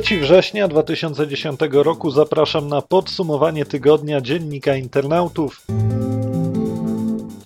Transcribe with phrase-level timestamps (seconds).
[0.00, 5.66] 3 września 2010 roku zapraszam na podsumowanie tygodnia dziennika internautów.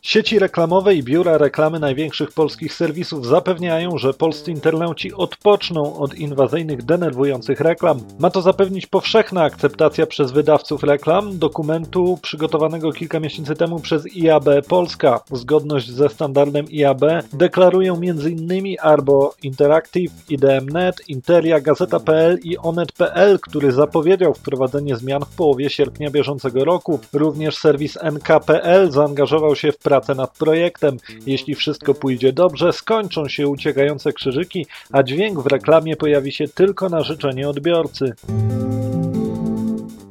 [0.07, 6.83] Sieci reklamowe i biura reklamy największych polskich serwisów zapewniają, że polscy internauci odpoczną od inwazyjnych,
[6.83, 8.01] denerwujących reklam.
[8.19, 14.45] Ma to zapewnić powszechna akceptacja przez wydawców reklam dokumentu przygotowanego kilka miesięcy temu przez IAB
[14.69, 15.21] Polska.
[15.33, 18.77] Zgodność ze standardem IAB deklarują m.in.
[18.81, 26.65] Arbo Interactive, IDM.net, Interia, Gazeta.pl i Onet.pl, który zapowiedział wprowadzenie zmian w połowie sierpnia bieżącego
[26.65, 27.01] roku.
[27.13, 30.97] Również serwis NK.pl zaangażował się w pracę pracę nad projektem.
[31.27, 36.89] Jeśli wszystko pójdzie dobrze, skończą się uciekające krzyżyki, a dźwięk w reklamie pojawi się tylko
[36.89, 38.15] na życzenie odbiorcy.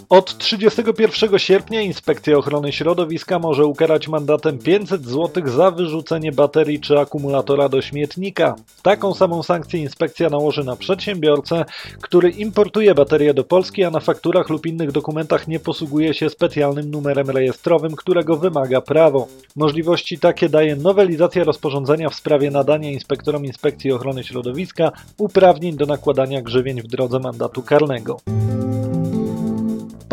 [0.10, 7.00] Od 31 sierpnia Inspekcja Ochrony Środowiska może ukarać mandatem 500 zł za wyrzucenie baterii czy
[7.00, 8.56] akumulatora do śmietnika.
[8.82, 11.66] Taką samą sankcję inspekcja nałoży na przedsiębiorcę,
[12.02, 16.92] który importuje baterię do Polski, a na fakturach lub innych dokumentach nie posługuje się specjalnym
[16.92, 19.28] numerem rejestrowym, którego wymaga prawo.
[19.56, 26.42] Możliwości takie daje nowelizacja rozporządzenia w sprawie nadania inspektorom Inspekcji Ochrony Środowiska uprawnień do nakładania
[26.42, 28.18] grzywień w drodze mandatu karnego.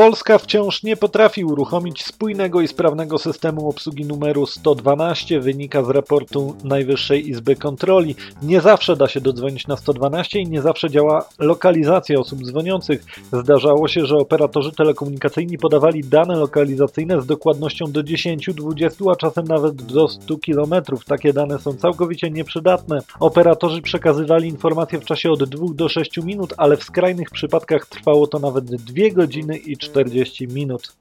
[0.02, 6.56] Polska wciąż nie potrafi uruchomić spójnego i sprawnego systemu obsługi numeru 112, wynika z raportu
[6.64, 8.14] Najwyższej Izby Kontroli.
[8.42, 13.04] Nie zawsze da się dodzwonić na 112 i nie zawsze działa lokalizacja osób dzwoniących.
[13.32, 19.44] Zdarzało się, że operatorzy telekomunikacyjni podawali dane lokalizacyjne z dokładnością do 10, 20, a czasem
[19.44, 20.82] nawet do 100 km.
[21.06, 22.98] Takie dane są całkowicie nieprzydatne.
[23.20, 28.26] Operatorzy przekazywali informacje w czasie od 2 do 6 minut, ale w skrajnych przypadkach trwało
[28.26, 30.92] to nawet 2 godziny i 40 minut.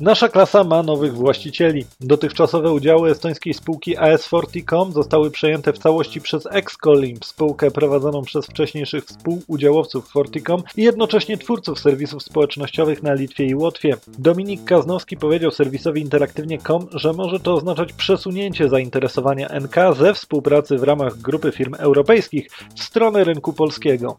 [0.00, 1.84] Nasza klasa ma nowych właścicieli.
[2.00, 9.04] Dotychczasowe udziały estońskiej spółki AS40.com zostały przejęte w całości przez Excolim, spółkę prowadzoną przez wcześniejszych
[9.04, 13.96] współudziałowców Forticom i jednocześnie twórców serwisów społecznościowych na Litwie i Łotwie.
[14.18, 20.82] Dominik Kaznowski powiedział serwisowi interaktywnie.com, że może to oznaczać przesunięcie zainteresowania NK ze współpracy w
[20.82, 24.16] ramach grupy firm europejskich w stronę rynku polskiego.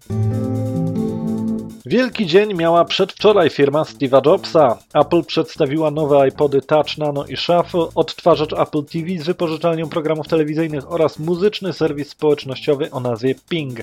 [1.87, 4.77] Wielki dzień miała przedwczoraj firma Steve'a Jobsa.
[4.93, 10.91] Apple przedstawiła nowe iPody Touch Nano i Shuffle, odtwarzacz Apple TV z wypożyczalnią programów telewizyjnych
[10.91, 13.79] oraz muzyczny serwis społecznościowy o nazwie Ping.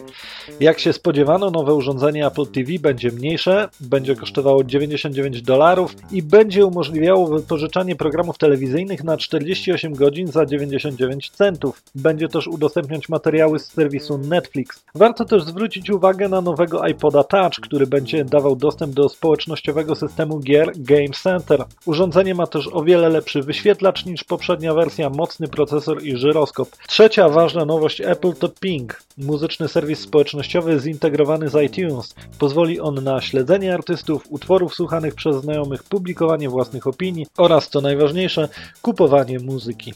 [0.60, 6.66] Jak się spodziewano, nowe urządzenie Apple TV będzie mniejsze, będzie kosztowało 99 dolarów i będzie
[6.66, 11.82] umożliwiało wypożyczanie programów telewizyjnych na 48 godzin za 99 centów.
[11.94, 14.84] Będzie też udostępniać materiały z serwisu Netflix.
[14.94, 20.40] Warto też zwrócić uwagę na nowego iPoda Touch, który będzie dawał dostęp do społecznościowego systemu
[20.40, 21.64] gier Game Center.
[21.86, 26.68] Urządzenie ma też o wiele lepszy wyświetlacz niż poprzednia wersja, mocny procesor i żyroskop.
[26.88, 32.14] Trzecia ważna nowość Apple to Ping, muzyczny serwis społecznościowy zintegrowany z iTunes.
[32.38, 38.48] Pozwoli on na śledzenie artystów, utworów słuchanych przez znajomych, publikowanie własnych opinii oraz, co najważniejsze,
[38.82, 39.92] kupowanie muzyki.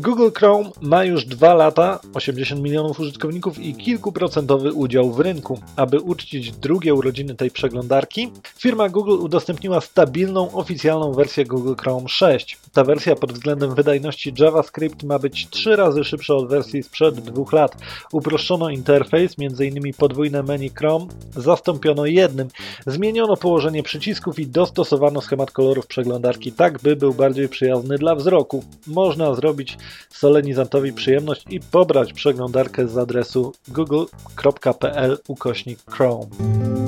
[0.00, 5.60] Google Chrome ma już dwa lata, 80 milionów użytkowników i kilkuprocentowy udział w rynku.
[5.76, 12.58] Aby uczcić drugie urodziny tej przeglądarki, firma Google udostępniła stabilną, oficjalną wersję Google Chrome 6.
[12.72, 17.52] Ta wersja pod względem wydajności JavaScript ma być trzy razy szybsza od wersji sprzed dwóch
[17.52, 17.76] lat.
[18.12, 19.92] Uproszczono interfejs, m.in.
[19.94, 21.06] podwójne menu Chrome
[21.36, 22.48] zastąpiono jednym.
[22.86, 28.64] Zmieniono położenie przycisków i dostosowano schemat kolorów przeglądarki tak, by był bardziej przyjazny dla wzroku.
[28.86, 29.76] Można zrobić
[30.10, 36.79] solenizantowi przyjemność i pobrać przeglądarkę z adresu google.pl ukośnik Chrome.